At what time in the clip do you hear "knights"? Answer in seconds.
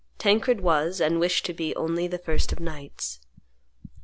2.59-3.19